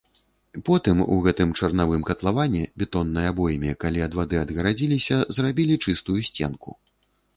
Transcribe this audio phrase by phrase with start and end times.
[0.67, 6.71] Потым у гэтым чарнавым катлаване, бетоннай абойме, калі ад вады адгарадзіліся, зрабілі чыстую сценку.